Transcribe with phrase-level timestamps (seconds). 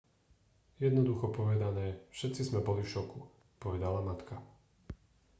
[0.87, 3.19] jednoducho povedané všetci sme boli v šoku
[3.63, 4.33] povedala matka